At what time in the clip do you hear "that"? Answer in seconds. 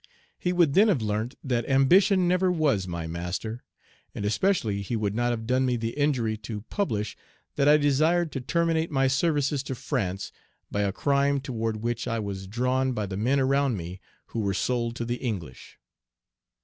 1.43-1.69, 7.55-7.67